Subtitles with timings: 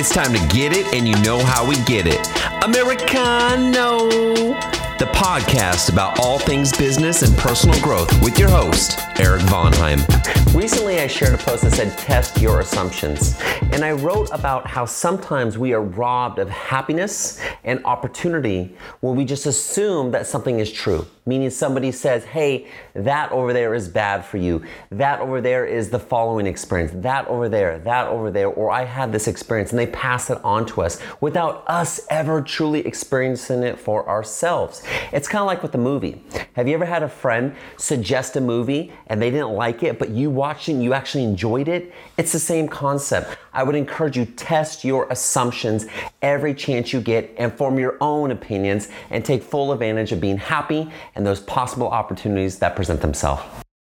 [0.00, 2.24] It's time to get it, and you know how we get it.
[2.64, 4.08] Americano,
[4.96, 9.98] the podcast about all things business and personal growth with your host, Eric Vonheim.
[10.54, 13.36] Recently, I shared a post that said, Test your assumptions.
[13.72, 19.24] And I wrote about how sometimes we are robbed of happiness and opportunity when we
[19.24, 21.08] just assume that something is true.
[21.28, 24.64] Meaning, somebody says, Hey, that over there is bad for you.
[24.88, 26.90] That over there is the following experience.
[26.94, 29.68] That over there, that over there, or I had this experience.
[29.70, 34.82] And they pass it on to us without us ever truly experiencing it for ourselves.
[35.12, 36.24] It's kind of like with the movie.
[36.54, 40.08] Have you ever had a friend suggest a movie and they didn't like it, but
[40.08, 41.92] you watched it and you actually enjoyed it?
[42.16, 43.36] It's the same concept.
[43.52, 45.86] I would encourage you test your assumptions
[46.22, 50.38] every chance you get and form your own opinions and take full advantage of being
[50.38, 53.42] happy and those possible opportunities that present themselves.